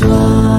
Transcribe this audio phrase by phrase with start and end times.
[0.00, 0.49] 说。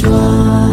[0.00, 0.67] 说。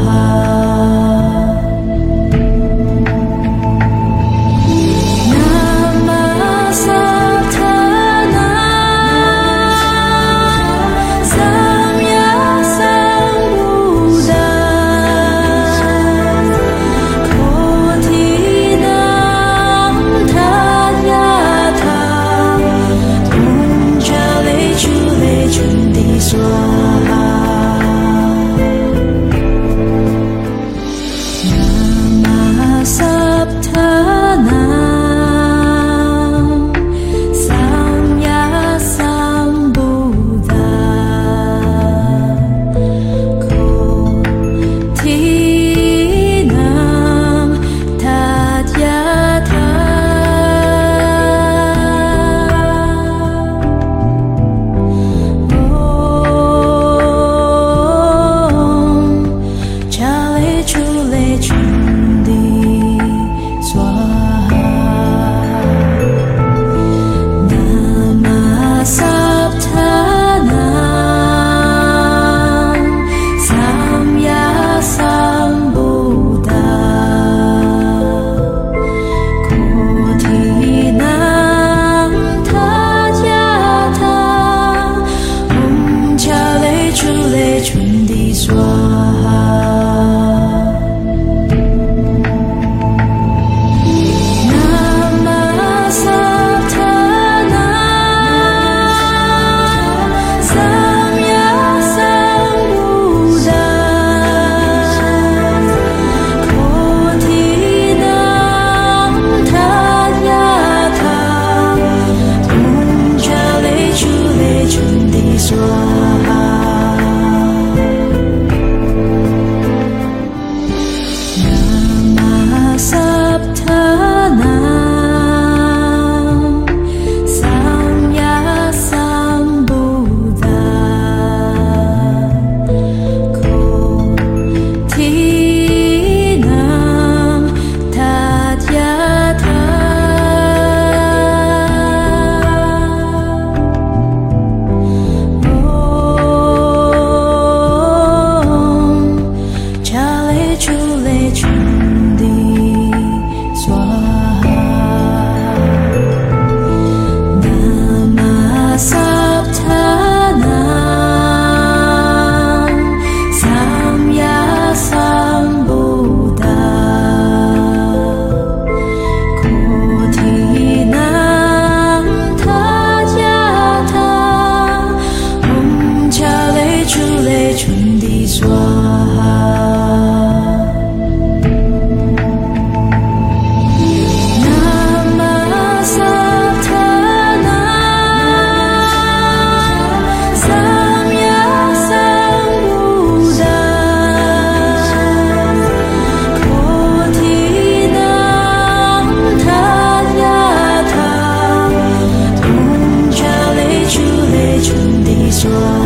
[205.45, 205.84] sure